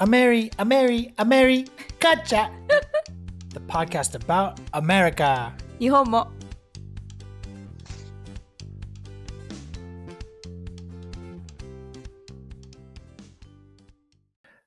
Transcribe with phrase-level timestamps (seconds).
[0.00, 1.66] A Mary, a Mary, a Mary,
[2.00, 2.50] gotcha!
[3.54, 5.52] the podcast about America.
[5.78, 6.30] 日本も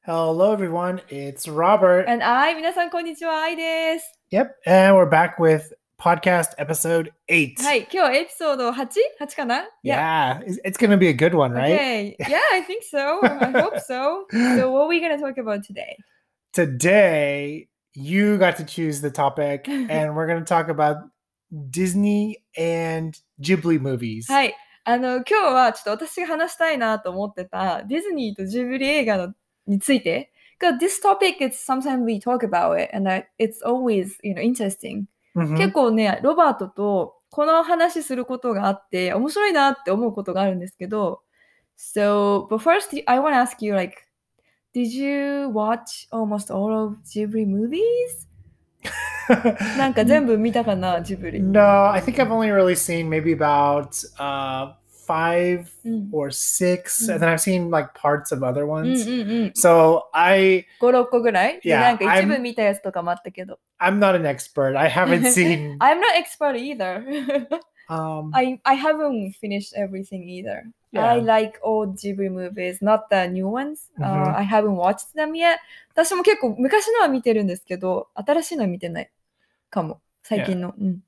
[0.01, 1.01] Hello, everyone.
[1.09, 2.05] It's Robert.
[2.07, 4.19] And I 皆さんこんにちは、愛です。
[4.31, 5.71] yep, and we're back with
[6.03, 7.61] podcast episode eight.
[7.61, 11.75] はい、今日エピソード 8?8 かな Yeah, it's, it's gonna be a good one, right?
[11.75, 12.15] Okay.
[12.19, 13.19] Yeah, I think so.
[13.23, 14.25] I hope so.
[14.57, 15.97] So what are we going to talk about today?
[16.53, 20.97] Today, you got to choose the topic, and we're gonna talk about
[21.69, 24.31] Disney and Ghibli movies.
[24.31, 24.55] はい。
[24.85, 29.33] あの、今日はちょっと私が話したいなと思ってたディズニーとジブリ映画の
[29.67, 30.31] について。
[30.59, 35.05] Because this topic is sometimes we talk about it and I- it's always, you know, interesting.
[35.36, 35.56] Mhm.
[35.56, 41.22] 結構ね、ロバートとこの話することがあって、面白いなって思うことがあるんですけど、
[41.76, 43.96] So, but first, I want to ask you, like,
[44.74, 47.80] did you watch almost all of Ghibli movies?
[49.78, 51.40] なんか全部見たかな、ジブリ。
[51.42, 53.88] No, I think I've only really seen maybe about
[54.18, 54.74] uh,
[55.06, 57.14] five うん、or six, Mm.
[57.14, 59.06] and then I've seen like parts of other うん ones.
[59.08, 59.52] うんうん。
[59.56, 63.58] So I 5、6個ぐらいで Yeah, なんか一 I'm- 部見たやつとかもあったけど。
[63.80, 64.78] I'm not an expert.
[64.78, 65.76] I haven't seen.
[65.78, 67.04] I'm not expert either.
[67.88, 70.64] um, I, I haven't finished everything either.
[70.92, 71.04] Yeah.
[71.04, 73.90] I like old Ghibli movies, not the new ones.
[74.00, 74.36] Uh, Mhm.
[74.36, 75.58] I haven't watched them yet.
[75.92, 79.10] 私も結構昔のは見てるんですけど、新しいのは見てない
[79.70, 80.00] かも。
[80.22, 80.72] 最近の。
[80.78, 81.00] うん。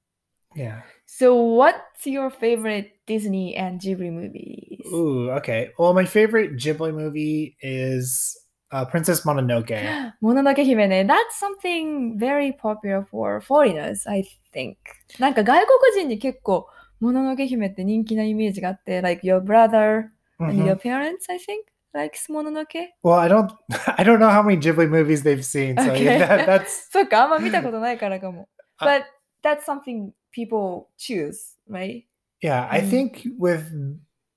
[0.57, 0.81] yeah.
[1.06, 4.86] So, what's your favorite Disney and Ghibli movies?
[4.94, 5.72] Ooh, okay.
[5.78, 8.38] Well, my favorite Ghibli movie is
[8.72, 9.94] uh, Princess Mononoke.
[10.22, 11.02] もののけ姫ね。
[11.02, 14.76] That's something very popular for foreigners, I think.
[15.20, 16.68] なんか外国人に結構、
[17.00, 20.06] もののけ姫って人気なイメージがあって、like your brother
[20.40, 20.66] and Mhm.
[20.66, 22.96] your parents, I think, likes もののけ。
[23.04, 23.50] Well, I don't,
[23.98, 26.18] I don't know how many Ghibli movies they've seen, so Okay.
[26.20, 28.48] that, that's そっか、あんま見たことないからかも。
[28.78, 29.04] あ But
[29.44, 32.05] that's something people choose, right?
[32.43, 32.69] yeah.
[32.71, 32.91] I Mm.
[32.91, 33.65] think with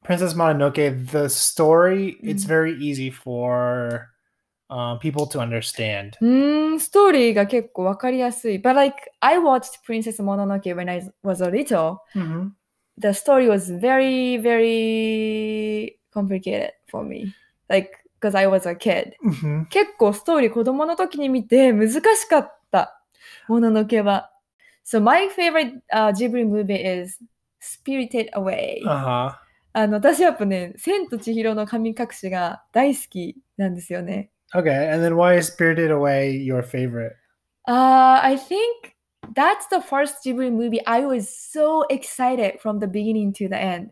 [0.06, 2.48] Princess Mononoke, the story it's Mm.
[2.48, 4.08] very easy for
[4.72, 6.14] uh, people to understand.
[6.22, 8.56] うーん、ストーリーが結構わかりやすい。
[8.62, 11.98] But like, I watched Princess Mononoke when I was a little.
[12.16, 12.52] Mhm.
[13.00, 17.34] The story was very, very complicated for me.
[17.68, 19.14] Like, because I was a kid.
[19.26, 19.66] Mhm.
[19.70, 22.96] 結構ストーリー子供の時に見て難しかった。
[23.48, 24.32] もののけは。
[24.89, 27.19] So my favorite、uh, Ghibli movie is
[27.61, 28.83] Spirited Away.
[28.87, 29.35] Uh huh.
[29.77, 34.31] あの、私やっぱね、千と千尋の神隠しが大好きなんですよね。
[34.55, 37.17] Okay, and then why is Spirited Away your favorite?
[37.67, 38.95] Uh, I think
[39.35, 43.91] that's the first Ghibli movie I was so excited from the beginning to the end.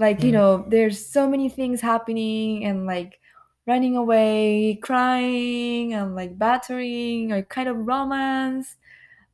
[0.00, 0.34] Like, you Mm.
[0.34, 3.20] know, there's so many things happening and like
[3.66, 8.76] running away, crying, and like battering, or kind of romance.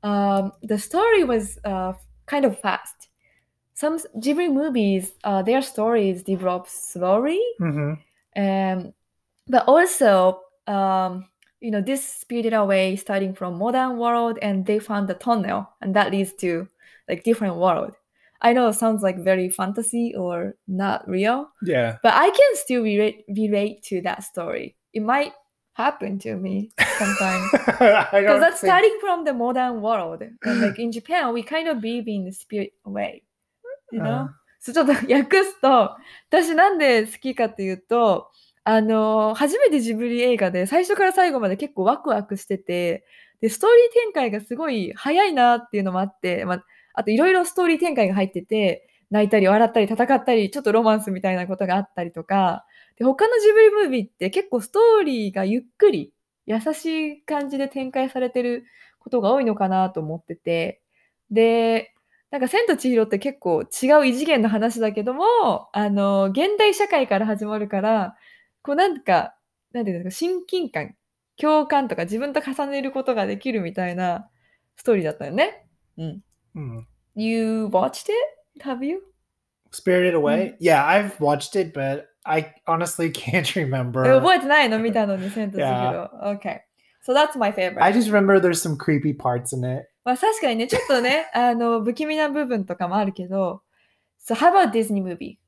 [0.04, 1.94] Um, the story was uh,
[2.26, 3.10] kind of fast.
[3.76, 7.94] Some Ghibli movies, uh, their stories develop slowly, hmm
[8.36, 8.94] um,
[9.48, 11.28] but also um,
[11.60, 15.96] you know this spirited away starting from modern world and they found the tunnel and
[15.96, 16.68] that leads to
[17.08, 17.94] like different world
[18.42, 21.98] i know it sounds like very fantasy or not real Yeah.
[22.04, 25.34] but i can still relate, relate to that story it might
[25.74, 27.42] happen to me sometime
[28.12, 31.68] I because that's think- starting from the modern world and like in japan we kind
[31.68, 33.24] of believe in the spirit away
[33.92, 34.28] you know、Uh,
[34.60, 35.98] そうちょっと訳すと、
[36.30, 38.32] 私なんで好きかっていうと、
[38.64, 43.06] あの、初めてジブリ映画で最初から最後まで結構ワクワクしてて、
[43.42, 52.66] で、ストーリー展開がすごい早いなっていうのもあって、まあ、あといろいろストーリー展開が入ってて、泣いたり笑ったり戦ったり、ちょっとロマンスみたいなことがあったりとか、
[52.98, 56.12] で、他のジブリムービーって結構ストーリーがゆっくり、
[56.48, 56.86] 優し
[57.20, 58.66] い感じで展開されてる
[58.98, 60.82] ことが多いのかなと思ってて、
[61.30, 61.94] で、
[62.32, 68.18] なんか、千と千尋って結構違う異次元の話だけども、あの、現代社会から始まるから、
[68.64, 69.36] こうなんか、
[69.74, 70.96] なんていうんですか、親近感、
[71.38, 74.28] 共感とか自分と重ねることができるみたいな
[74.76, 75.68] ストーリーだったよね。
[75.98, 76.24] うん。
[76.56, 76.84] mm.
[77.14, 78.43] You watched it?
[78.61, 79.01] Have you?
[79.71, 80.55] Spirited Away?
[80.61, 84.07] Yeah, I've watched it, but I honestly can't remember.
[84.07, 86.11] え覚えてないの見たのに、千と千尋。
[86.23, 86.39] Yeah.
[86.39, 86.61] Okay.
[87.07, 87.83] So that's my favorite.
[87.83, 89.89] I just remember there's some creepy parts in it.
[90.05, 93.63] まあ確かにね、ちょっとね、あの、不気味な部分とかもあるけど、
[94.21, 95.39] So how about Disney movie?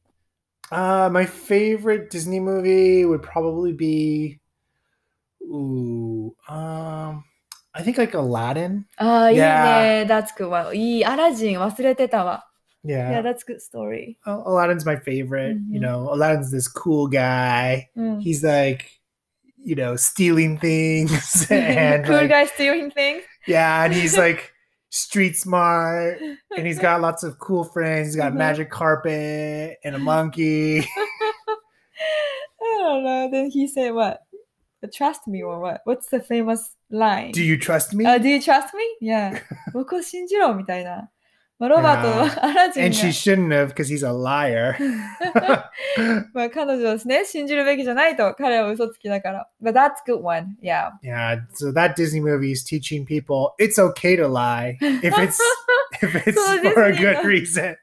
[0.70, 4.38] Uh, my favorite Disney movie would probably be,
[5.42, 7.24] ooh, um,
[7.72, 8.84] I think like Aladdin.
[8.96, 10.04] ああ、いい Yeah.
[10.04, 10.06] ね。
[10.08, 10.74] That's good one.
[10.74, 11.04] いい。
[11.04, 12.46] アラジン忘れてたわ。
[12.84, 14.16] Yeah, Yeah, that's good story.
[14.26, 15.56] Al- Aladdin's my favorite.
[15.68, 15.82] You Mhm.
[15.82, 17.90] know, Aladdin's this cool guy.
[17.96, 18.18] うん。
[18.20, 18.86] He's like,
[19.62, 23.22] you know, stealing things and cool like, guy stealing things.
[23.46, 24.52] yeah, and he's like
[24.88, 26.18] street smart
[26.56, 28.08] and he's got lots of cool friends.
[28.08, 28.36] He's got Mhm.
[28.38, 30.80] magic carpet and a monkey.
[32.62, 33.28] I don't know.
[33.30, 34.22] Then he said what?
[34.94, 35.82] Trust me or what?
[35.84, 37.32] What's the famous line?
[37.32, 38.06] Do you trust me?
[38.06, 38.82] Uh, do you trust me?
[39.02, 39.38] Yeah.
[39.74, 41.10] 僕を信じろみたいな。
[41.58, 42.08] ま あ、ロバート
[42.38, 44.74] はアラジン and が she shouldn't have because he's a liar.
[46.32, 48.34] まあ彼女をですね、信じるべきじゃないと。
[48.34, 49.48] 彼は嘘つきだから。
[49.62, 50.56] But that's good one.
[50.62, 50.90] Yeah.
[51.02, 55.38] yeah, so that Disney movie is teaching people it's okay to lie if it's
[56.02, 57.76] if it's So for a Disney good no- reason.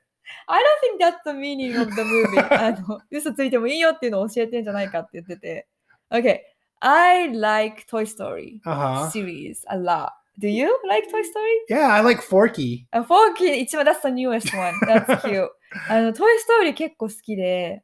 [0.49, 2.39] I don't think that's the meaning of the movie.
[2.39, 5.67] あの、嘘ついてもいいよっていうのを教えてんじゃないかって言ってて。
[6.09, 6.39] Okay.
[6.79, 9.09] I like Toy Story Uh huh.
[9.11, 10.09] series a lot.
[10.38, 11.56] Do you like Toy Story?
[11.68, 12.86] Yeah, I like Forky.
[12.92, 14.74] Uh, Forky, 一番 that's the newest one.
[14.86, 15.44] That's cute.
[15.44, 15.48] Uh,
[15.88, 17.82] あの、Toy Story 結構好きで、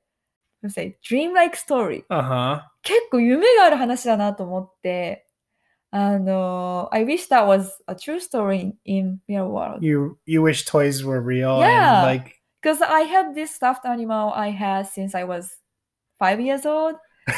[0.64, 2.04] I'm say, Dreamlike Story.
[2.08, 2.60] Uh-huh.
[2.82, 5.26] 結構夢がある話だなと思って、
[5.90, 9.84] あの、I wish that was a true story in real world.
[9.84, 11.60] You, you wish toys were real?
[11.60, 12.02] Yeah.
[12.02, 12.34] like...
[12.60, 15.58] Because I have this stuffed animal I had since I was
[16.18, 16.96] five years old.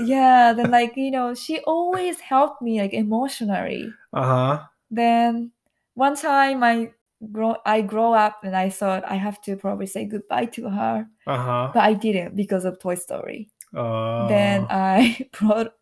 [0.00, 3.90] yeah, then like, you know, she always helped me like emotionally.
[4.12, 4.58] uh huh.
[4.90, 5.50] Then
[5.94, 6.92] one time I
[7.32, 11.06] grow I grow up and I thought I have to probably say goodbye to her,
[11.26, 11.70] Uh huh.
[11.74, 13.50] but I didn't because of Toy Story.
[13.74, 15.72] Uh, Then I brought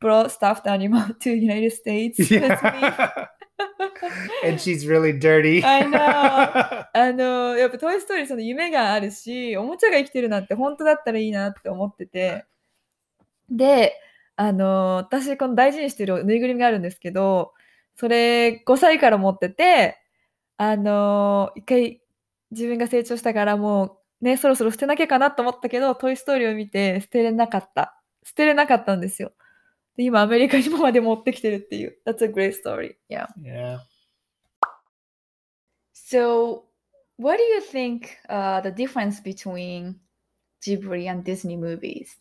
[0.00, 2.48] brought stuffed animal to United States with me.
[2.82, 3.26] yeah.
[4.44, 5.62] and she's really dirty.
[5.64, 5.98] I know.
[6.92, 12.44] あのやっぱ「トイ・ストーリー」その夢があるしおもちゃが生きてるなんて本当だったらいいなって思ってて
[13.49, 13.93] で
[14.35, 17.53] あの私この大事にしてるぬいぐるみがあるんですけど
[17.95, 19.97] それ5歳から持ってて
[20.57, 22.01] あの一回
[22.51, 28.01] 自分が成長したからもうねそろそろ捨てなきゃかなと思ったけど「トイ・ストーリー」を見て捨てれなかった。
[28.25, 29.31] 捨てれなかったんですよ。
[29.95, 31.97] で今アメリカにもまで持ってきてるっていう。
[32.05, 32.97] That's a great story.
[33.07, 33.27] Yeah.
[33.41, 33.77] Yeah.
[35.93, 36.63] So,
[37.17, 39.95] what do you think uh, the difference between
[40.61, 42.17] Ghibli and Disney movies?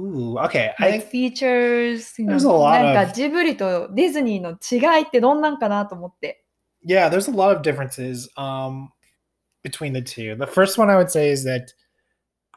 [0.00, 0.72] Ooh, okay.
[0.78, 6.44] I Like think features, you know, there's a lot なんか of- ジブリとディズニーの違いってどんなんかなと思って。
[6.84, 8.90] yeah, there's a lot of differences um
[9.62, 10.34] between the two.
[10.36, 11.72] The first one I would say is that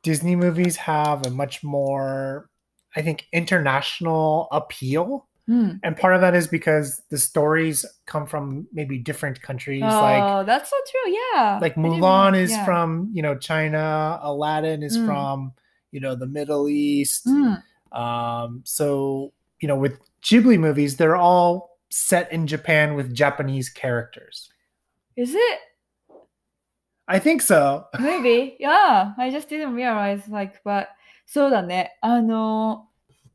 [0.04, 2.50] Disney movies have a much more
[2.96, 5.26] I think international appeal.
[5.48, 5.80] うん。
[5.84, 10.44] And part of that is because the stories come from maybe different countries like Oh,
[10.44, 11.14] that's so true.
[11.36, 11.60] Yeah.
[11.62, 12.66] like I didn't Mulan know- is yeah.
[12.66, 15.06] from, you know, China, Aladdin is Mm.
[15.06, 15.54] from,
[15.92, 17.30] you know, the Middle East.
[17.30, 17.64] うん。
[17.92, 24.50] Um, so, you know, with Ghibli movies, they're all set in Japan with Japanese characters.
[25.16, 25.60] Is it?
[27.08, 27.86] I think so.
[28.00, 28.58] Maybe.
[28.60, 29.14] Yeah.
[29.18, 30.28] I just didn't realize.
[30.28, 30.88] Like, but
[31.26, 31.98] そうだね。
[32.02, 32.88] あの、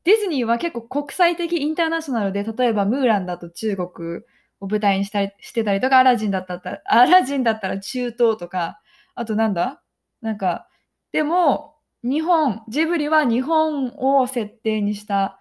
[0.04, 4.20] ディズニーは結構国際的インターナショナルで、例えばムーランだと中国
[4.60, 8.80] を舞台にしたりしてたりとか、アラジンだったら、アラジンだったら中東とか、
[9.14, 9.82] あとなんだ
[10.20, 10.68] なんか、
[11.12, 11.73] でも、
[12.05, 15.39] 日本、ジブリは日本を設定にした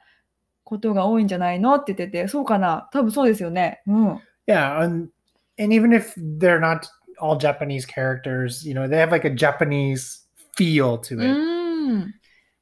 [0.64, 3.82] ことが多いんじゃないのって言ってて、そうかな多分そうですよね。
[3.86, 4.20] うん。
[4.46, 5.10] Yeah, and
[5.58, 6.86] and even if they're not
[7.20, 10.26] all Japanese characters, you know, they have like a Japanese
[10.56, 11.32] feel to う it.
[11.32, 12.14] ん。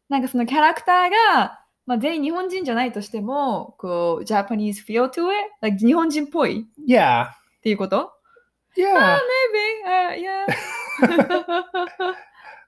[0.08, 5.34] なんかそのキャラクターが、まあ、全員日本人じゃないとしても、こう、Japanese feel to it?
[5.60, 7.28] Like 日本人っぽいっ Yeah.
[7.62, 8.12] ていうこと
[8.76, 8.94] Yeah.
[8.94, 9.82] Maybe.
[9.86, 10.46] Uh, yeah.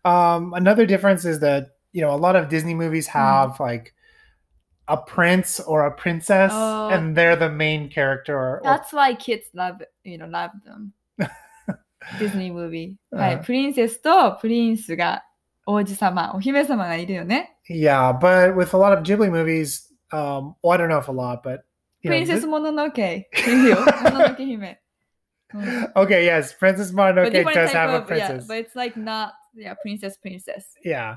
[0.06, 3.94] Um, another difference is that you know a lot of Disney movies have like
[4.88, 6.90] a prince or a princess, Oh.
[6.90, 8.36] and they're the main character.
[8.36, 10.94] Or, or- That's why kids love, you know, love them.
[12.18, 12.96] Disney movie.
[13.12, 13.36] はい。
[13.36, 15.24] うんプリンセスとプリンスが
[15.66, 17.58] 王子様、お姫様がいるよね。
[17.70, 21.12] yeah, but with a lot of Ghibli movies, um, well, I don't know if a
[21.12, 21.60] lot, but
[22.02, 23.30] プ you リンセ know, スもののけ。
[23.34, 23.78] いるよ。
[23.82, 24.82] もののけ姫。
[25.54, 28.48] うん th- okay, yes, Princess But Mononoke different does type have a of, yeah, princess.
[28.48, 30.77] but it's like not, yeah, princess, princess.
[30.85, 31.17] yeah.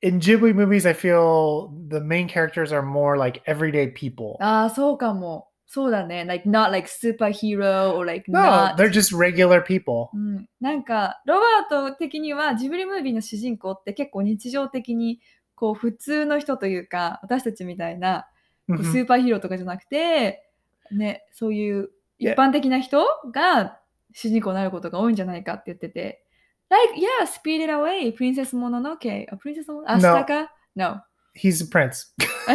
[0.00, 4.36] In Ghibli movies, I feel the main characters are more like everyday people.
[4.40, 5.48] ああ、そうかも。
[5.66, 6.24] そうだね。
[6.24, 8.76] Like not like superhero or like no, not.
[8.76, 10.08] they're just regular people.
[10.14, 15.20] うん、なんかロバート的にはジブリムービーの主人公って結構日常的に
[15.54, 18.26] こう普通の人というか私たちみたいな
[18.68, 18.84] Mhm.
[18.84, 20.44] スーパーヒーローとかじゃなくて、
[20.90, 23.78] ね、そういう一.般的な人が
[24.12, 26.22] 主人公になることが多いんじゃないかって言ってて。
[26.70, 30.48] Like, yeah, Spirited Away, Princess Mononoke, A Princess Mon- Ashitaka.
[30.76, 30.92] No.
[30.94, 31.00] no.
[31.34, 32.12] He's a prince.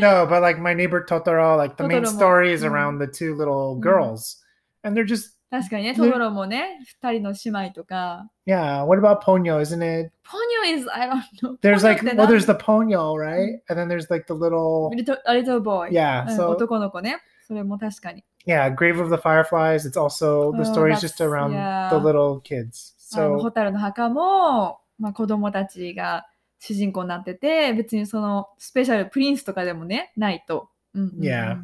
[0.00, 2.72] no, but like my neighbor Totoro, like the main story is mm-hmm.
[2.72, 3.82] around the two little mm-hmm.
[3.82, 4.36] girls,
[4.82, 8.30] and they're just 確かにね、トトロもね、二人の姉妹とか。
[8.46, 8.84] yeah.
[8.84, 9.60] What about Ponyo?
[9.60, 10.12] Isn't it?
[10.24, 11.58] Ponyo is, I don't know.
[11.60, 13.58] There's like well, there's the Ponyo, right?
[13.58, 13.68] Mm-hmm.
[13.68, 14.92] And then there's like the little
[15.26, 15.88] a little boy.
[15.90, 16.24] yeah.
[16.28, 17.18] うん So 男の子ね。
[17.42, 18.24] それも確かに。
[18.45, 19.85] yeah, Grave of the Fireflies.
[19.85, 21.89] It's also the Oh, story's that's- just around yeah.
[21.89, 22.93] the little kids.
[23.15, 26.25] あの、 So ホタルの墓も、まあ、子供たちが
[26.59, 30.69] 主人公になってて、別にそのスペシャルプリンスとかでもね、ないと。
[30.93, 31.57] うんうんうん Yeah.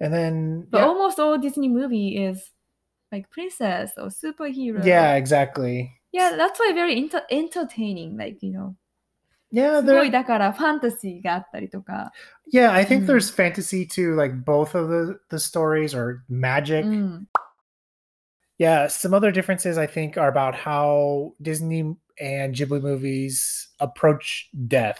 [0.00, 2.52] and then But yeah, almost all Disney movie is
[3.10, 4.84] like princess or superhero.
[4.84, 5.90] yeah, exactly.
[6.12, 8.16] Yeah, that's why very enter- entertaining.
[8.16, 8.74] Like, you know,
[9.52, 12.12] Yeah, すご there いだからファンタジーがあったりとか。
[12.52, 13.06] yeah, I think Mm.
[13.06, 16.84] there's fantasy to like both of the the stories or magic.
[16.84, 17.28] うん。
[18.58, 24.98] Yeah, some other differences I think are about how Disney and Ghibli movies approach death.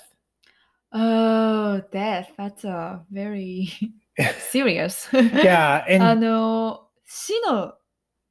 [0.92, 2.30] Oh, death.
[2.38, 3.68] That's a very
[4.50, 5.08] serious.
[5.12, 7.74] Yeah, あ and の、死の、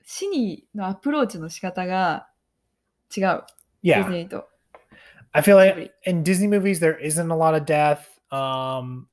[0.06, 2.30] 死にのアプローチの仕方が
[3.16, 3.44] 違う。
[3.84, 4.48] ディズ yeah, ニーと。
[5.35, 8.19] I feel like in Disney movies there isn't a lot of death.
[8.31, 9.09] Um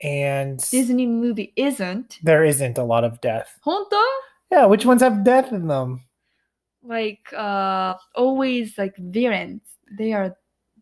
[0.00, 2.18] and Disney movie isn't.
[2.22, 3.58] There isn't a lot of death.
[3.66, 4.02] Honto?
[4.50, 6.02] Yeah, which ones have death in them?
[6.82, 9.62] Like uh always like villains.
[9.98, 10.36] They are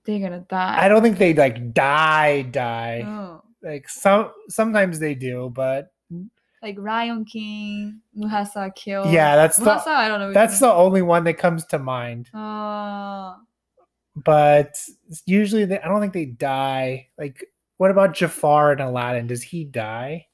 [0.05, 0.77] they're gonna die.
[0.79, 3.05] I don't think they like die die.
[3.07, 3.43] Oh.
[3.63, 5.93] Like some sometimes they do, but
[6.63, 9.13] like Lion King, Mufasa killed.
[9.13, 10.33] Yeah, that's The, I don't know.
[10.33, 12.29] That's the only one that comes to mind.
[12.35, 13.35] Uh,
[14.17, 14.77] but
[15.27, 17.09] usually they, I don't think they die.
[17.19, 17.47] Like
[17.77, 19.27] what about Jafar and Aladdin?
[19.27, 20.27] Does he die?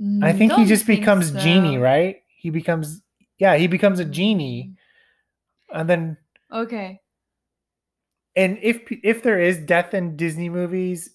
[0.00, 1.38] I mm, think he just think becomes so.
[1.38, 2.22] genie, right?
[2.36, 3.02] He becomes
[3.38, 4.72] yeah, he becomes a genie.
[4.72, 5.80] Mm.
[5.80, 6.16] And then
[6.52, 7.00] Okay.
[8.36, 11.10] and if if there is death in Disney movies,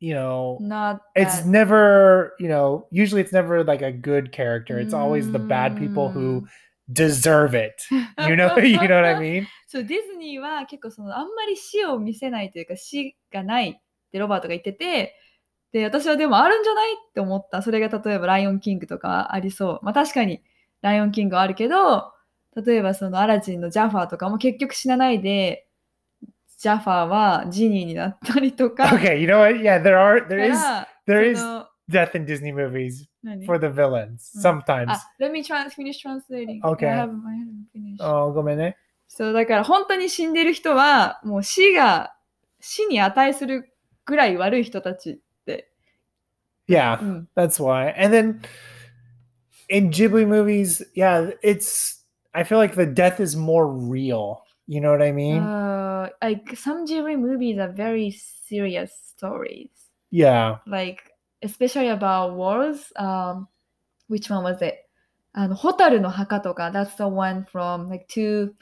[0.00, 4.78] you know, Not it's never, you know, usually it's never like a good character.
[4.78, 6.48] It's always the bad people who mm.
[6.92, 7.74] Deserve it.
[7.90, 9.46] You know, you know what I mean?
[9.66, 15.16] そう、ディズニーは結構そのあんまり死を見せないというか死がないってロバートが言ってて、
[15.72, 17.62] で、私はでもあるんじゃないって思った。
[17.62, 19.80] それが例えばライオンキングとかありそう。
[19.82, 20.42] まあ確かに
[20.80, 22.12] ライオンキングはあるけど、
[22.64, 25.66] 例えばそのアラジンのジャファーとかも結局死なないで、
[26.58, 28.84] ジャファーはジニーになったりとか。
[28.84, 29.60] Okay, you know what?
[29.60, 31.44] Yeah, there are there か is ら there is
[31.89, 34.41] death in Disney movies 何 for the villains Mm.
[34.63, 34.91] sometimes.
[34.91, 36.61] あ、let me trans finish translating.
[36.63, 36.87] Okay.
[36.87, 38.03] I haven't, I haven't finished.
[38.03, 38.77] Oh, ごめんね。
[39.07, 42.13] そう、だから本当に死んでる人は、もう死が、
[42.59, 43.73] 死に値する
[44.05, 45.69] ぐらい悪い人たちって。
[46.67, 47.27] Yeah, うん。
[47.35, 47.93] that's why.
[47.97, 48.39] And then
[49.69, 52.01] in Ghibli movies, yeah, it's
[52.33, 54.43] I feel like the death is more real.
[54.67, 55.41] You know what I mean?
[55.43, 59.69] Uh, like some Ghibli movies are very serious stories.
[60.11, 60.57] yeah.
[60.65, 60.99] Like,
[61.41, 62.91] especially about wars.
[62.97, 63.47] Um,
[64.09, 64.75] which one was it?
[65.33, 68.53] あの、ホタルの墓とか、that's the one from like two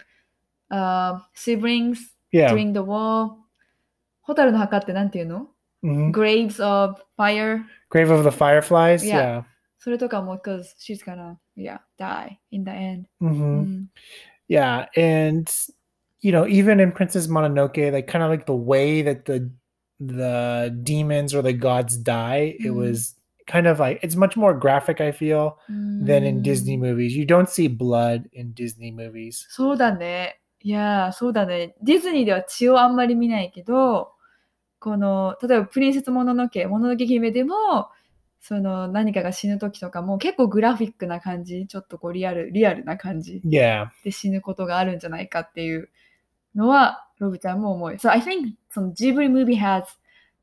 [0.71, 1.97] uh, siblings
[2.31, 2.53] Yeah.
[2.53, 3.31] during the war.
[4.21, 5.47] ホタルの墓ってなんていうの
[5.83, 6.11] Mhm.
[6.11, 7.63] Graves of Fire.
[7.89, 9.03] Grave of the Fireflies.
[9.03, 9.41] Yeah.
[9.41, 9.43] Yeah.
[9.79, 13.05] それとかも、because she's gonna, yeah, die in the end.
[13.21, 13.89] hmm うん。
[14.49, 15.49] Yeah, and
[16.21, 19.49] you know, even in Princess Mononoke, like kind of like the way that the
[20.00, 22.74] the demons or the gods die, it Mm.
[22.76, 25.00] was kind of like it's much more graphic.
[25.00, 25.56] I feel
[26.04, 27.16] than in Disney うん movies.
[27.16, 29.46] You don't see blood in Disney movies.
[29.48, 30.40] そうだね。
[30.62, 31.74] いやー、そうだね。
[31.82, 34.12] ディズニーでは血をあんまり見ないけど、
[34.80, 37.54] この、例えばプリンセスもののけ、もののけ姫でも、
[38.40, 45.88] その何かが死ぬ時とかも結構グラフィックな感じ、ちょっとこうリアル、リアルな感じで死ぬことがあるんじゃないかっていう
[46.54, 47.92] のは、ロブちゃんも思う。
[47.92, 49.84] So I think その Ghibli movie has,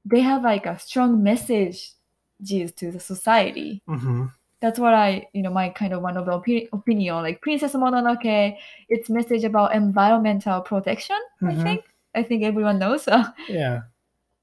[0.07, 1.95] they have like a strong message
[2.43, 3.81] to the society.
[3.87, 4.27] hmm
[4.61, 7.23] that's what I, you know, my kind of one of the opi- opinion.
[7.23, 8.55] Like Princess Mononoke,
[8.89, 11.15] its message about environmental protection.
[11.41, 11.63] I Mhm.
[11.63, 13.07] think, I think everyone knows.
[13.49, 13.81] yeah,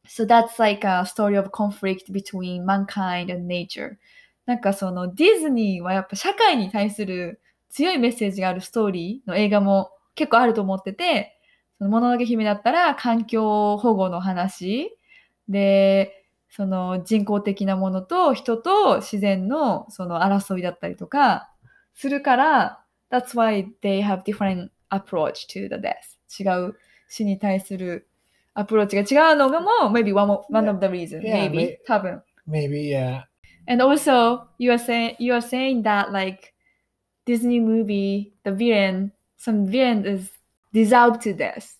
[0.08, 3.96] so that's like a story of conflict between mankind and nature.
[4.46, 11.37] なんかそのディズニーはやっぱ社会に対する強いメッセージがあるストーリーの映画も結構あると思ってて、
[11.78, 14.90] そのもののけ姫だったら環境保護の話
[15.48, 21.50] で、その人工的なものと人と自然のその争いだったりとか
[21.94, 26.18] するから、that's why they have different approach to the death.
[26.38, 26.76] 違う
[27.08, 28.08] 死に対する
[28.54, 31.20] アプローチが違うのがも maybe one of, one of the reason.
[31.22, 31.52] Yeah, maybe.
[31.52, 32.22] may- 多分。
[32.48, 33.22] maybe yeah.
[33.66, 36.54] And also, you are saying you are saying that like
[37.26, 40.30] Disney movie, the villain, some villain is
[40.73, 41.77] deserved to death.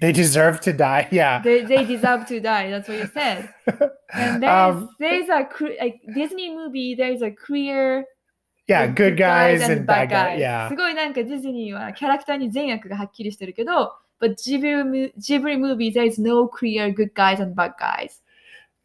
[0.00, 1.08] They deserve to die.
[1.10, 1.42] Yeah.
[1.42, 2.70] They they deserve to die.
[2.70, 3.52] That's what you said.
[4.14, 6.94] And there's um, there's a cre- like Disney movie.
[6.94, 8.04] There's a clear
[8.68, 10.36] Yeah, good guys and bad guys.
[10.36, 10.76] す Yeah.
[10.76, 18.20] ごいなんかディズニーはキャラクターに善悪がはっきりしてるけど、but Ghibli, Ghibli movies, there is no clear good guys and bad guys.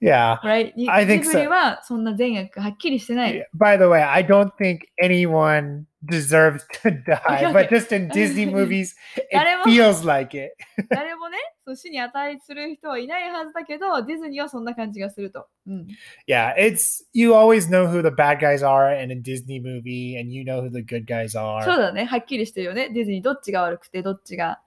[0.01, 0.39] Yeah.
[0.45, 0.73] Right?
[0.89, 3.49] I think ジブリはそんな善悪がはっきりしてない。
[3.57, 9.37] By the way, I don't think anyone deserves to die, but just in Disney movies, it
[9.65, 10.53] feels like it.
[10.91, 15.49] 誰もね、そう死に値する人はいないはずだけど、ディズニーはそんな感じがすると。
[15.67, 15.87] うん、
[16.29, 20.45] Yeah, it's you always know who the bad guys are in a Disney movie, and you
[20.45, 21.67] know who the good guys そう are.
[21.77, 22.91] だね、はっきりしてるよね。
[22.91, 24.61] ディズニーどっちが悪くて、どっちが、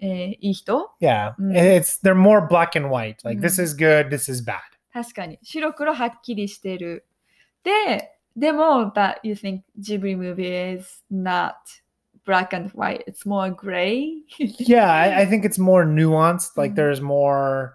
[0.00, 1.52] えーいい人 Yeah, Mm.
[1.54, 3.16] it's they're more black and white.
[3.24, 3.64] Like this Mm.
[3.64, 4.58] is good, this is bad.
[4.92, 5.38] 確かに。
[5.42, 7.06] 白黒はっきりしてる。
[7.62, 11.54] で、でも、that you think Ghibli movie is not
[12.26, 13.02] black and white.
[13.06, 14.22] It's more gray.
[14.38, 16.56] Yeah, I, I think it's more nuanced.
[16.56, 16.76] Like Mm.
[16.76, 17.74] there's more,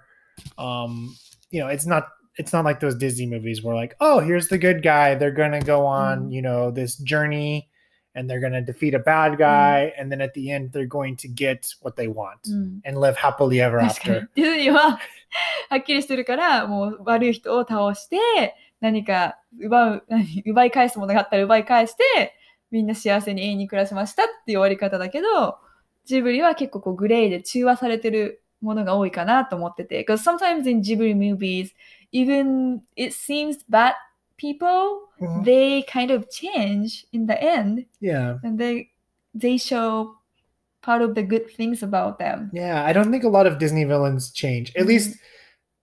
[0.57, 1.15] um,
[1.51, 2.07] you know, it's not
[2.38, 5.15] it's not like those Disney movies where like, oh, here's the good guy.
[5.15, 6.33] They're gonna go on, Mm.
[6.33, 7.69] you know, this journey,
[8.16, 11.28] And they're gonna defeat a bad guy, and then at the end they're going to
[11.28, 14.28] get what they want うん、and live happily ever after.。
[14.35, 14.99] ディズニーは
[15.68, 18.16] はっきりしてるから、もう悪い人を倒して、
[18.80, 22.35] 何か奪う、何奪い返すものがあったら奪い返して、
[22.70, 25.58] みんな幸せに永遠に暮らしましたっていう終わり方だけど、
[26.04, 30.04] ジブリは結構こうグレーで中和されてるものが多いかなと思ってて。
[30.06, 31.75] Because sometimes in Ghibli movies,
[32.12, 33.94] even it seems bad
[34.36, 35.42] people mm-hmm.
[35.44, 38.90] they kind of change in the end yeah and they
[39.34, 40.14] they show
[40.82, 43.84] part of the good things about them yeah i don't think a lot of disney
[43.84, 44.88] villains change at mm-hmm.
[44.88, 45.18] least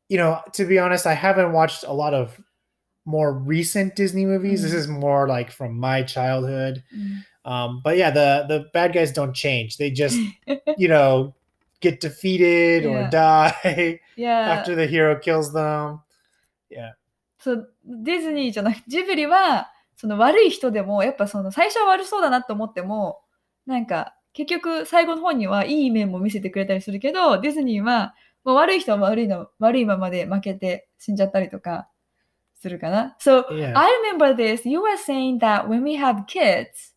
[0.10, 2.40] you know to be honest i haven't watched a lot of
[3.06, 4.72] more recent disney movies mm-hmm.
[4.72, 7.52] this is more like from my childhood mm-hmm.
[7.52, 10.18] um, but yeah the the bad guys don't change they just
[10.78, 11.34] you know
[11.82, 12.90] get defeated yeah.
[12.90, 14.40] or die yeah.
[14.54, 16.02] after the hero kills them
[16.70, 16.92] yeah
[17.44, 23.22] そうディズニーじゃなくて ジブリはその悪い人でもやっぱその最初は悪そうだなと思っても
[23.66, 31.90] なんか結局最後の方にはいい面も見せてくれたりするけどディズニーはもう悪い人は悪いの悪いままで負けて死んじゃったりとか
[32.56, 33.18] するかな。
[33.20, 33.78] So Yeah.
[33.78, 34.68] I remember this.
[34.68, 36.94] You were saying that when we have kids,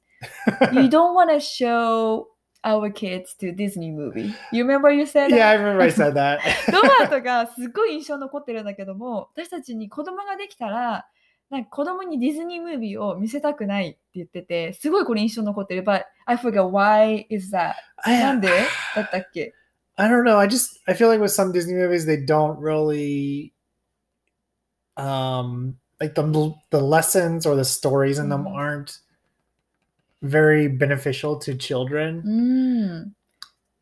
[0.73, 2.27] you don't want to show
[2.66, 4.34] our kids to Disney movie.
[4.52, 5.38] You remember you said that?
[5.38, 6.40] yeah, I remember I said that.
[6.72, 11.06] ロバートがすごい印象残ってるんだけども、私たちに子供ができたら、
[11.50, 15.84] なんか子供にディズニームービーを見せたくないって言ってて、すごいこれ印象残ってる。
[15.84, 17.74] But I forgot why is that?
[18.06, 18.48] な I, んで
[18.96, 19.54] だったっけ
[19.98, 20.38] I don't know.
[20.38, 23.54] I just I feel like with some Disney movies they don't really
[24.98, 26.24] um like the
[26.72, 28.56] the lessons or the stories in them Mhm.
[28.56, 29.00] aren't
[30.23, 32.21] very beneficial to children.
[32.21, 33.13] うーん。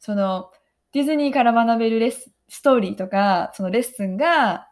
[0.01, 0.51] その、
[0.93, 4.69] ディズニーから学べるレスストーリーとか、そのレッスンが、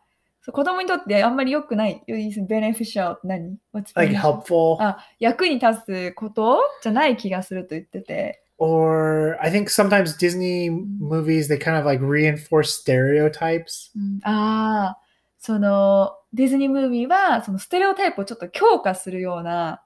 [0.53, 2.03] 子供にとってあんまり良くない。
[2.09, 8.43] beneficial 何 What's Like helpful あ、役に立つことじゃない気がすると言ってて。
[8.59, 13.91] or I think sometimes Disney movies they kind of like reinforce stereotypes.
[13.97, 14.99] うんああ、
[15.39, 19.83] そのディズニームービーはそのステレオタイプをちょっと強化するような、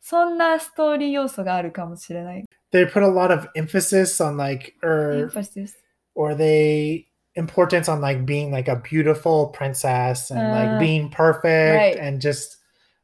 [0.00, 2.44] そんなストーリー要素があるかもしれない。
[2.72, 5.74] They put a lot of emphasis on like or Emphasis
[6.14, 11.44] or they importance on like being like a beautiful princess and Uh, like being perfect
[11.44, 11.98] right.
[11.98, 12.58] and just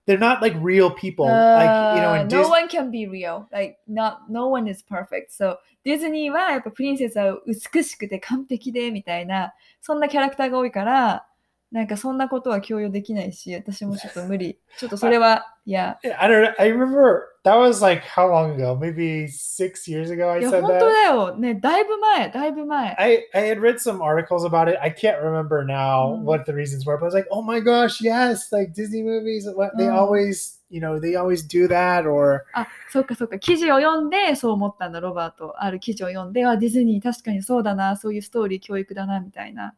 [0.06, 3.06] they're not like real people like you know Uh, in no Disney one can be
[3.06, 3.46] real.
[3.52, 5.32] Like, not, no one is perfect.
[5.32, 11.26] So, ディズニーはやっぱプリンセスは美しくて完璧でみたいな、そんなキャラクターが多いから、
[11.73, 14.59] なんかそんなことは強要できないし、私もちょっと無理。
[14.77, 20.39] ちょっとそれは、いや、I don't know I remember that was like how long ago maybe six years ago I
[20.41, 21.35] いや、said 本当 that だよ。
[21.35, 22.95] ね、だいぶ前、だいぶ前。
[22.99, 24.77] I, I had read some articles about it.
[24.81, 26.23] I can't remember now Mm.
[26.25, 29.45] what the reasons were, but I was like, oh my gosh, yes, like Disney movies,
[29.75, 29.95] they Mm.
[29.95, 32.07] always, you know, they always do that.
[32.07, 33.39] Or あ、そっかそっか。
[33.39, 35.55] 記事を読んでそう思ったんだ、ロバート。
[35.57, 39.73] ある記事を読んで、あ、ディズニー確かにそうだな、そういうストーリー教育だな、みたいな。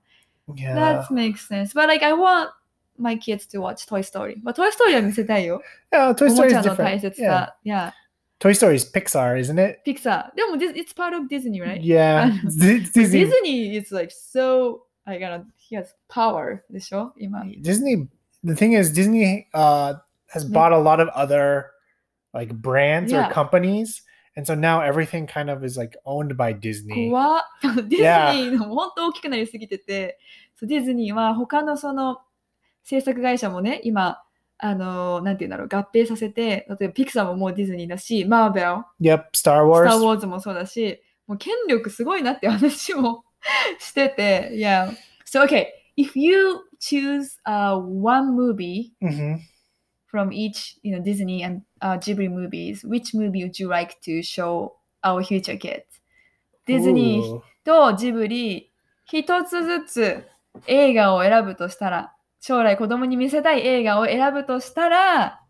[0.56, 1.72] yeah, That makes sense.
[1.74, 2.50] But like, I want
[2.98, 4.36] my kids to watch Toy Story.
[4.42, 5.62] まあ、Toy Story は見せたいよ。
[5.92, 6.76] yeah, お Toy も Story ち is ゃの different.
[6.84, 7.26] 大切 Yeah.
[7.26, 7.56] さ。
[7.64, 7.94] いや、
[8.40, 9.80] Toy Story is Pixar, isn't it?
[9.84, 10.36] ピクサー。
[10.36, 11.80] でも、this- it's part of Disney, right?
[11.82, 12.42] Yeah, I know.
[12.48, 13.24] Dis- Disney.
[13.26, 17.42] Disney is like so, I gotta, he has power でしょ今。
[17.60, 18.08] Disney.
[18.44, 19.94] The thing is, Disney uh,
[20.32, 20.52] has Mm.
[20.52, 21.66] bought a lot of other
[22.32, 23.28] like brands Yeah.
[23.28, 24.02] or companies,
[24.35, 27.09] and so now everything kind of is like owned by Disney.
[27.11, 27.41] 怖っ
[27.87, 30.19] ディズニ.ーの本当大きくなりすぎてて、
[30.55, 32.19] そうディズニーは他のその
[32.83, 34.21] 制作会社もね、今、
[34.57, 38.67] あの、なんて言うんだろう、合併させて、例えばピクサーももうディズニーだし、マーベル、
[39.01, 39.97] Yep, Star スター・ Wars.
[39.97, 43.25] ウォーズもそうだし、もう権力すごいなって話も
[43.79, 44.91] してて、yeah.
[45.25, 45.67] So, okay,
[45.97, 49.37] if you choose、uh, one movie hmm
[50.07, 54.73] from each, you know, Disney and、uh, Ghibli movies, which movie would you like to show
[55.03, 55.83] our future kids?
[56.65, 58.71] ディズニー.とジブリ
[59.05, 60.23] 一つずつ
[60.65, 65.41] 映画を選ぶとしたら将来子供に見せたい映画を選ぶとしたら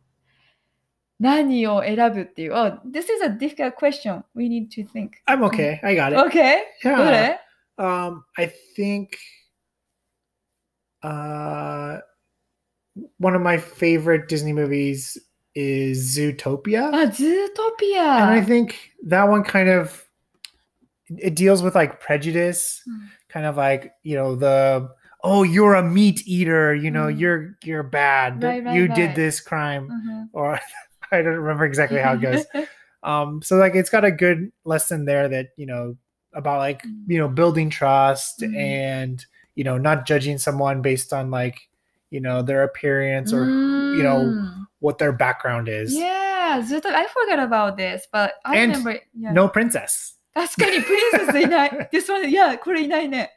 [1.20, 2.54] 何を選ぶっていう。
[2.54, 4.24] Oh, this is a difficult question.
[4.36, 5.12] We need to think.
[5.26, 5.80] I'm okay.
[5.82, 6.18] I got it.
[6.28, 6.64] Okay.
[6.84, 7.12] ど Yeah.
[7.12, 7.40] れ
[7.78, 9.18] Um, I think
[11.04, 12.00] uh,
[13.20, 15.18] one of my favorite Disney movies
[15.56, 16.92] is Zootopia.
[16.94, 18.22] Ah, Zootopia.
[18.22, 20.06] And I think that one kind of
[21.10, 23.08] it deals with like prejudice, mm.
[23.30, 24.90] kind of like you know the
[25.24, 27.20] oh you're a meat eater, you know mm.
[27.20, 28.96] you're you're bad, right, right, you right.
[28.96, 30.24] did this crime, mm-hmm.
[30.34, 30.60] or
[31.12, 32.46] I don't remember exactly how it goes.
[33.04, 35.96] um, so like it's got a good lesson there that you know
[36.34, 37.04] about like mm.
[37.08, 38.56] you know building trust hmm.
[38.56, 41.70] and you know not judging someone based on like
[42.16, 43.46] you know their appearance or
[43.96, 46.00] you know, what their background is Mm.
[46.00, 49.02] Yeah, ずっと I forgot about this, but I And remember.
[49.18, 49.34] Yeah.
[49.34, 51.70] no princess 確かにプリンセスいない。
[51.92, 53.32] This one, いや、これいないね。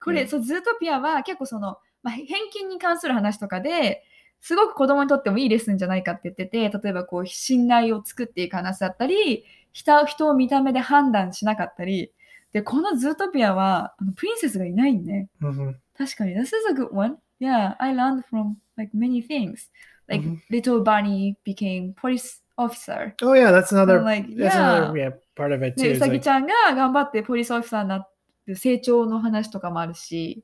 [0.00, 2.26] これ、うんそう、ズートピアは結構その、まあ、偏
[2.62, 4.04] 見に関する話とかで
[4.40, 12.12] すごく子供にとってもいいレッスンじゃないかって言ってて、例えばこう、信頼を作っていく話だったり、人人を見た目で判断しなかったり、
[12.52, 15.28] で、このズートピアは、あのプリンセスがいないね。
[15.42, 15.74] Mhm.
[15.98, 16.34] 確かに。
[16.34, 17.16] This is a good one.
[17.39, 19.69] Yeah, I learned from like many things.
[20.09, 20.41] Like Mhm.
[20.51, 23.15] little Bunny became police officer.
[23.23, 24.77] oh yeah that's another And, like, that's yeah.
[24.77, 28.09] another yeah part of it ね、 too う is さぎ like- ちゃんが頑張ってポリスオフィサーになっ
[28.45, 30.43] て成長の話とかもあるし、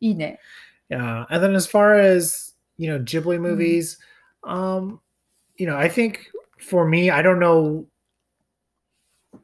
[0.00, 0.40] いいね。
[0.90, 3.40] Yeah, and then as far as you know, Ghibli Mhm.
[3.42, 3.98] movies,
[4.42, 4.98] um,
[5.56, 6.18] you know, I think
[6.58, 7.86] for me, I don't know.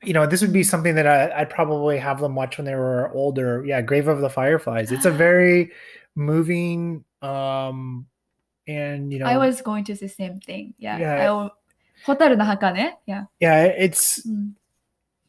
[0.03, 2.75] You know, this would be something that I, I'd probably have them watch when they
[2.75, 3.65] were older.
[3.65, 4.93] Yeah, Grave of the Fireflies.
[4.93, 5.71] It's a very
[6.15, 8.07] moving, um,
[8.67, 10.75] and you know, I was going to say same thing.
[10.79, 10.99] Yeah.
[10.99, 11.25] Yeah.
[11.25, 11.51] I will...
[12.05, 13.01] ホタルの墓ね。
[13.07, 13.27] Yeah.
[13.41, 14.55] yeah, it's うん。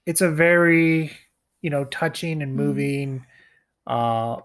[0.06, 1.10] it's a very
[1.62, 2.74] you know touching and Mhm.
[2.74, 3.22] moving,
[3.88, 4.42] uh,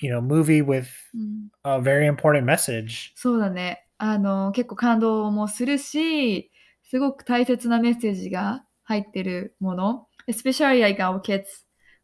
[0.00, 3.12] you know, movie with うん、 a very important message.
[3.16, 3.86] そうだね。
[3.98, 6.50] あの、結構感動もするし、
[6.82, 10.08] すごく大切なメッセージが入ってるもの。
[10.28, 11.44] Especially like our kids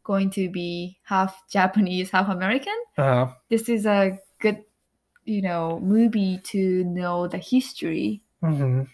[0.06, 2.72] going to be half Japanese, half American.
[2.96, 4.58] Uh, This is a good,
[5.24, 8.20] you know, movie to know the history.
[8.42, 8.86] mhm.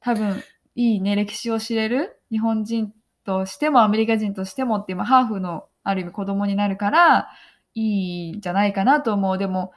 [0.00, 0.42] 多分
[0.74, 2.92] いいね歴史を知れる日本人
[3.24, 7.28] としてもアメリカ人としてもっていう、まあ、ハーフのある意味子供になるから
[7.74, 9.72] いいんじゃないかなと思うでも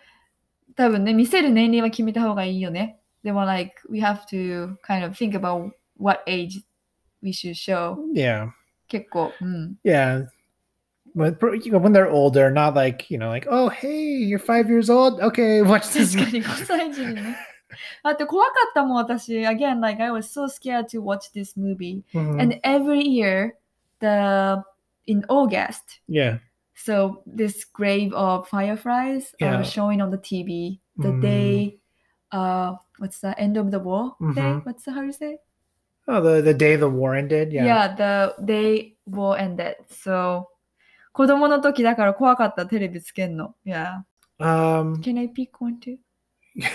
[0.75, 6.62] 多分ね見せる年齢は決めた方がいいよねでも like we have to kind of think about what age
[7.23, 8.49] we should show Yeah.
[8.88, 10.28] 結構うん Yeah.
[11.14, 14.68] When, you know, when they're older, not like, you know, like, oh, hey, you're five
[14.68, 15.20] years old.
[15.20, 16.16] Okay, watch this.
[16.16, 17.37] 確かに5歳児にね
[18.03, 22.40] だって怖かったもん私 again like I was so scared to watch this movie Mhm.
[22.40, 23.55] and every year
[24.01, 24.62] the
[25.07, 26.38] in August yeah.
[26.75, 29.59] so this grave of fireflies Yeah.
[29.59, 31.20] are showing on the TV the Mm.
[31.20, 31.79] day
[32.33, 34.64] uh what's the end of the war day Mhm.
[34.64, 35.38] what's the how you say
[36.07, 37.53] Oh, the, the day the war ended.
[37.53, 37.64] Yeah.
[37.64, 40.49] yeah the day war ended so
[41.18, 44.03] 子供の時だから怖かったテレビつけんの yeah
[44.40, 45.97] Um, can I pick one too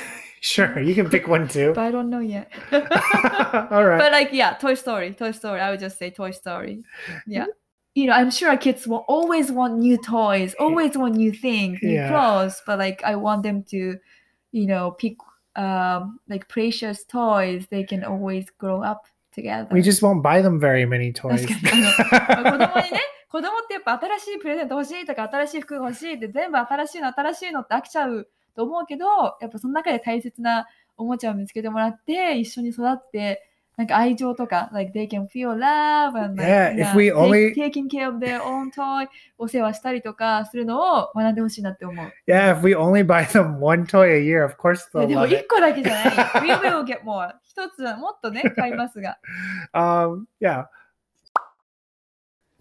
[0.41, 0.79] sure.
[0.79, 1.73] You can pick one too.
[1.73, 3.99] but I don't know yet All right.
[3.99, 5.59] But like, yeah, Toy Story, Toy Story.
[5.59, 6.83] I would just say Toy Story.
[7.27, 7.45] Yeah.
[7.95, 11.93] You know, I'm sure kids will always want new toys, always want new things, new
[11.95, 12.09] Yeah.
[12.09, 12.61] clothes.
[12.65, 13.97] But like, I want them to,
[14.51, 15.17] you know, pick
[15.55, 17.67] um like precious toys.
[17.69, 19.67] They can always grow up together.
[19.71, 21.45] we just won't buy them very many toys.
[21.45, 23.01] 確 かにあの子供にね、
[23.34, 29.06] 子供ってやっぱ新しいプレゼント欲しいとか新しい服が欲しいって全部新しいの新しいのって飽きちゃうと思うけど、
[29.40, 33.42] やっぱその中で大切なおもちゃを見つけてもらって一緒に育って
[33.76, 38.70] なんか愛情とか、like they can feel love and like, Yeah, if we only- taking care of their own
[38.70, 42.12] toy お世話したりとかするのを学んでほしいなって思う。
[42.28, 46.06] yeah, if we only buy them one toy a year, of course they'll でも一.個だけじゃない。
[46.40, 47.32] We will get more.
[47.42, 49.18] 一つはもっとね、買いますが。
[49.74, 50.66] Um, yeah.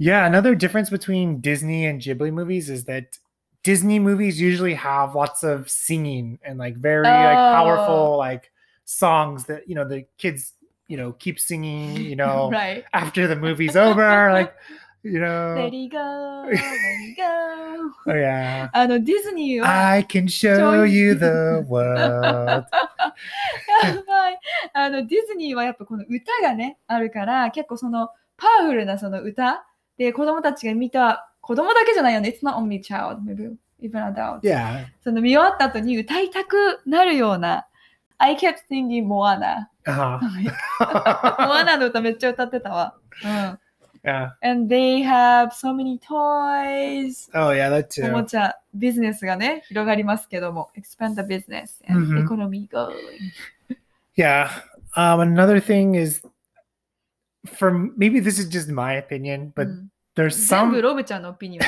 [0.02, 3.18] Yeah, another difference between Disney and Ghibli movies is that
[3.64, 7.54] Disney movies usually have lots of singing and like very like Oh.
[7.56, 8.52] powerful like
[8.84, 10.54] songs that you know the kids
[10.86, 12.84] you know keep singing you know right.
[12.94, 14.54] after the movie's over like
[15.02, 17.90] you know Let it go, let it go.
[18.06, 21.24] oh yeah あの、ディズニーは、 I can show you the
[21.68, 22.66] world や
[24.06, 24.40] ばい。
[24.72, 29.64] あの、ディズニーはやっぱこの歌がね、あるから、結構そのパワフルなその歌
[29.97, 32.29] で子供たちが見た、子供だけじゃないよね。
[32.29, 34.39] It's not only child, maybe even adult.
[34.41, 37.67] yeah その見終わった後に歌いたくなるような
[38.17, 39.67] I kept singing Moana.
[39.85, 40.19] Uh-huh.
[41.45, 42.95] モアナの歌めっちゃ歌ってたわ。
[43.23, 43.59] うん。
[44.03, 44.29] yeah.
[44.41, 47.29] And they have so many toys.
[47.33, 48.25] Oh yeah, that おも too.
[48.25, 50.69] ちゃ、ビジネスがね、広がりますけども。
[50.77, 52.93] expand the business and economy going.
[54.15, 54.49] Yeah.
[54.95, 56.21] Um, another thing is,
[57.45, 59.89] for maybe this is just my opinion, but mm.
[60.15, 60.73] there's some.
[60.75, 61.61] opinion.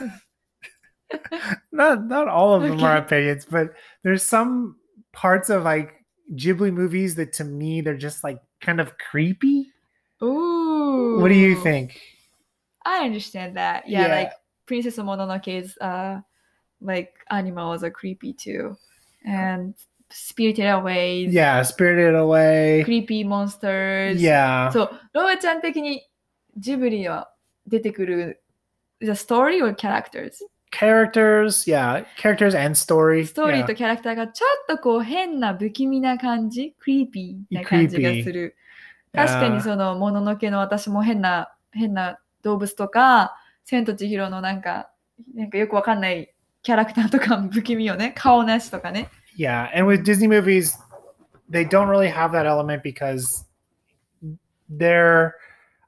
[1.72, 2.84] not not all of them okay.
[2.84, 3.70] are opinions, but
[4.02, 4.76] there's some
[5.12, 9.72] parts of like Ghibli movies that to me they're just like kind of creepy.
[10.22, 11.18] Ooh.
[11.20, 12.00] What do you think?
[12.84, 13.88] I understand that.
[13.88, 14.14] Yeah, yeah.
[14.14, 14.32] like
[14.66, 16.20] Princess Mononoke's uh
[16.80, 18.76] like animals are creepy too.
[19.24, 19.74] And
[20.10, 22.84] Spirited Away, Yeah, Spirited Away.
[22.84, 24.20] creepy monsters.
[24.20, 24.70] Yeah.
[24.72, 26.06] そう、ロブちゃん的に
[26.56, 27.30] ジブリは
[27.66, 28.42] 出てくる
[29.00, 30.32] the story or characters?
[30.72, 33.24] characters, yeah, characters and story.
[33.26, 38.56] ストーリー.とキャラクターがちょっとこう変な不気味な感じ、クリーピーな感じがする。
[39.12, 44.90] 確かにそのもののけの私も変な変な動物とか、千と千尋のなんか
[45.34, 48.12] なんかよくわかんないキャラクターとか不気味よね。
[48.16, 49.08] 顔なしとかね。
[49.35, 50.77] Yeah, and with Disney movies,
[51.49, 53.45] they don't really have that element because
[54.69, 55.35] they're,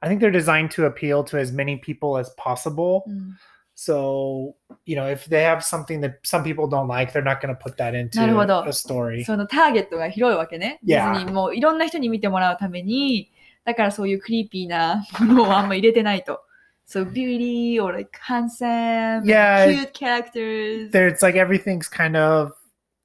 [0.02, 3.04] I think they're designed to appeal to as many people as possible.
[3.08, 3.38] うん、
[3.76, 7.56] So, you know, if they have something that some people don't like, they're not going
[7.56, 8.64] to put that into なるほど。
[8.66, 9.24] a story.
[9.26, 10.80] そのターゲットが広いわけね。
[10.84, 11.12] デ Yeah.
[11.12, 13.32] ィズニーもいろんな人に見てもらうために、
[13.66, 16.42] だからそういうクリーピーなものをあんま入れてないと。
[16.86, 19.66] So beauty or like handsome, Yeah.
[19.66, 20.92] cute characters.
[20.92, 22.52] There, it's like everything's kind of,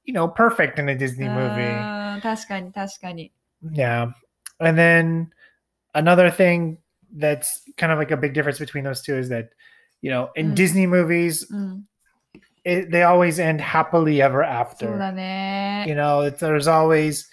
[0.05, 1.75] you know, perfect in a Disney movie.
[1.77, 3.31] あー確かに確かに。
[3.71, 4.11] Yeah.
[4.59, 5.27] And then
[5.93, 6.77] another thing
[7.17, 9.49] that's kind of like a big difference between those two is that,
[10.01, 10.55] you know, in Mm.
[10.55, 11.83] Disney movies, うん、
[12.65, 14.43] it, they always end happily ever
[14.77, 15.13] そうだ after.
[15.13, 15.85] ね。
[15.87, 17.27] You know, it's, there's always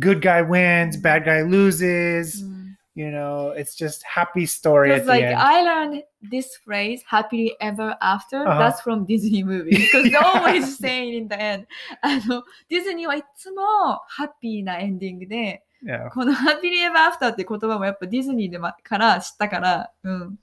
[0.00, 2.42] good guy wins, bad guy loses.
[2.44, 2.59] うん
[2.94, 5.34] You know, it's just happy story Because at the like end.
[5.36, 8.58] I learned this phrase happily ever after、 Uh-huh.
[8.58, 11.66] that's from Disney movies because they're always saying in the end
[12.00, 13.62] あのディズニーはいつも
[14.08, 16.08] ハッピーなエンディングで yeah.
[16.10, 20.38] この happily ever after って言葉もやっぱディズニーでまから知ったからうん。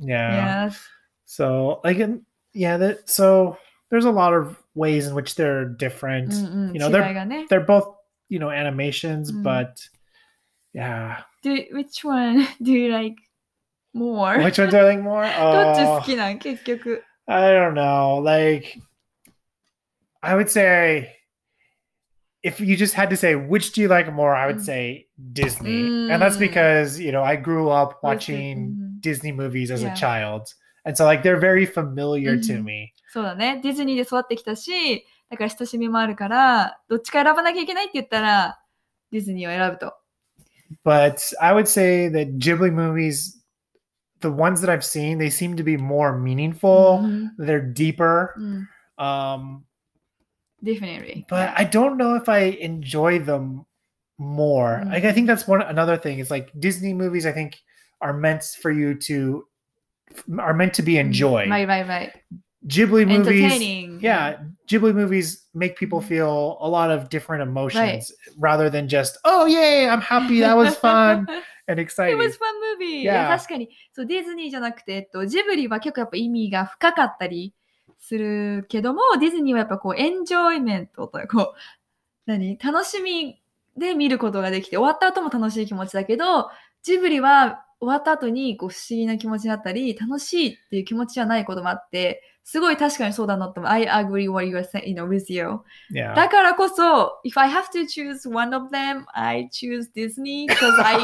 [0.00, 0.68] Yeah.
[0.68, 0.76] Yes.
[1.26, 2.22] So like, in-
[2.54, 3.56] yeah, that, so
[3.90, 6.32] there's a lot of ways in which they're different.
[6.32, 7.46] うんうん、 You know, they're- 違いがね。
[7.50, 7.94] They're both,
[8.28, 9.42] you know, animations, Mm.
[9.42, 9.72] but
[10.74, 11.24] yeah.
[11.42, 13.16] Do, which one do you like
[13.94, 14.38] more?
[14.38, 15.22] Which one do I like more?
[15.24, 17.02] ど っち好 Oh, きなん結局。
[17.26, 18.22] I don't know.
[18.22, 18.78] Like,
[20.20, 21.16] I would say,
[22.42, 24.64] if you just had to say which do you like more, I would Mm.
[24.64, 26.40] say Disney, and that's Mm.
[26.40, 29.00] because you know I grew up With it, watching mhm.
[29.00, 29.92] Disney movies as Yeah.
[29.92, 32.64] a child, and so like they're very familiar to Mhm.
[32.64, 32.92] me.
[33.12, 33.60] そうだね。
[33.62, 38.60] ディズニーで育ってきたし、だから親しみもあるから、どっちか選ばなきゃいけないって言ったら、
[39.10, 39.96] ディズニーを選ぶと。
[40.83, 43.41] but I would say that Ghibli movies,
[44.21, 47.01] the ones that I've seen, they seem to be more meaningful.
[47.03, 47.45] Mm-hmm.
[47.45, 48.35] They're deeper.
[48.39, 49.03] Mm.
[49.03, 49.65] Um,
[50.63, 51.25] Definitely.
[51.27, 51.55] But yeah.
[51.57, 53.65] I don't know if I enjoy them
[54.17, 54.79] more.
[54.79, 54.91] Mm-hmm.
[54.91, 56.19] Like I think that's one another thing.
[56.19, 57.25] Is like Disney movies.
[57.25, 57.57] I think
[57.99, 59.45] are meant for you to
[60.39, 60.99] are meant to be mm.
[60.99, 61.49] enjoyed.
[61.49, 62.13] Right, right, right.
[62.67, 66.03] Ghibli movies, yeah, Ghibli movies make people Mhm.
[66.07, 70.75] feel a lot of different emotions rather than just oh yay, I'm happy, that was
[70.77, 71.25] fun
[71.67, 72.17] and It exciting.
[72.17, 73.03] was fun movie.
[73.03, 73.27] Yeah.
[73.35, 77.53] 確かにそうディズニーじゃなくて、えっと、ジブリは結構やっぱ意味が深かったり
[77.97, 81.57] するけども、ディズニーはやっぱこうエンジョイメントというこう
[82.27, 83.41] 何楽しみ
[83.77, 86.49] で見ることができて終わった後も楽しい気持ちだけど
[86.83, 93.71] ジブリは終わった後にこう不思議な気持ちだったり楽しいっていう気持ちじゃないこともあってすごい確かにそうだなと思う。
[93.71, 95.61] I agree what you are saying, you know, with you.
[95.93, 96.15] yeah.
[96.15, 100.97] だからこそ、if I have to choose one of them, I choose Disney because I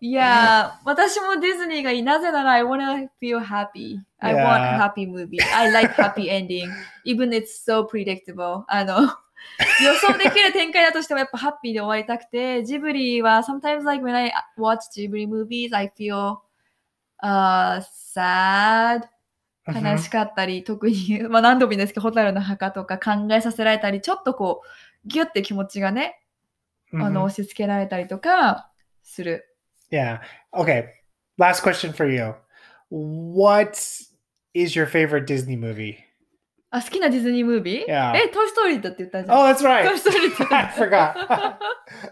[0.00, 2.02] いやー、私もディズニーがいい。
[2.02, 3.98] なぜなら、I wanna feel happy.
[4.18, 4.78] I want a Yeah.
[4.78, 5.38] happy movie.
[5.54, 6.70] I like happy ending.
[7.04, 8.64] Even it's so predictable.
[8.68, 9.08] あの、
[9.84, 16.38] 予想できる展開だとしてもやっぱハッピーで終わりたくて、ジブリは sometimes like when I watch Ghibli movies, I feel
[17.22, 17.80] uh,
[18.14, 19.02] sad.
[19.68, 19.98] 悲 Mhm.
[19.98, 26.20] しかったり、特に、まあ何度も言うんですけど、ホタルの墓とか考えさせられたり、ちょっとこう、ギュッて気持ちがね、
[26.92, 27.08] あ Mhm.
[27.08, 28.70] の、押し付けられたりとか
[29.02, 29.44] する。
[29.90, 30.20] Yeah.
[30.52, 30.84] Okay.
[31.38, 32.34] Last question for you.
[32.90, 33.76] What
[34.54, 35.96] is your favorite Disney movie?
[36.75, 38.15] あ、好きなディズニームービー Yeah.
[38.15, 39.37] え、トイ・ストーリーだって言ったじゃん。
[39.37, 39.97] Oh, that's トイ・ right.
[39.97, 41.57] ストーリーって言った I forgot.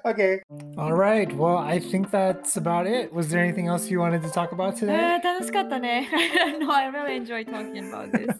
[0.03, 0.41] okay.
[0.77, 1.34] All right.
[1.34, 3.13] Well, I think that's about it.
[3.13, 5.19] Was there anything else you wanted to talk about え today?
[5.21, 6.10] ー、楽しかったね。
[6.60, 8.36] no, I really enjoy talking about this.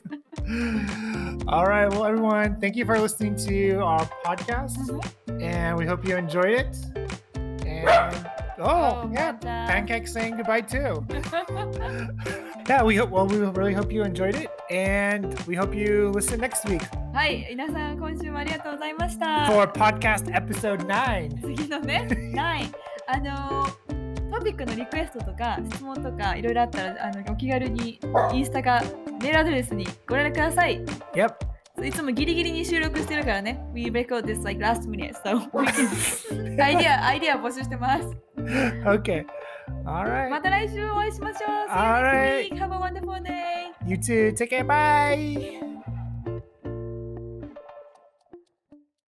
[1.48, 1.88] All right.
[1.90, 4.76] Well, everyone, thank you for listening to our podcast.
[5.42, 6.68] and we hope you enjoyed it.
[7.66, 8.23] And
[8.59, 9.67] oh, Oh, yeah, Mata.
[9.69, 11.05] Pancake saying goodbye too.
[12.69, 13.11] yeah, we hope.
[13.11, 19.47] Well, we really hope you enjoyed it, and we hope you listen next week はい、皆さん今週もありがとうございました。
[19.47, 21.41] for podcast episode nine.
[21.41, 22.71] 次のね、ない。
[23.07, 23.67] あの
[24.33, 28.01] トピックのリクエストとか質問とかいろいろあったらあのお気軽に
[28.33, 28.83] インスタか
[29.23, 30.83] メールアドレスにご連絡ください。
[31.15, 31.35] Yep.
[31.85, 33.65] いつもギリギリに収録してるからね。
[33.75, 35.15] We record this like last minute.
[35.25, 38.34] So we can アイデア、アイデア募集してます。
[38.86, 39.26] Okay.
[39.86, 40.30] All right.
[40.30, 41.50] また来週お会いしましょう。
[41.70, 42.50] See you Alright.
[42.50, 42.60] next week.
[42.60, 43.72] Have a wonderful day.
[43.88, 44.34] You too.
[44.36, 44.64] Take care.
[44.66, 45.60] Bye.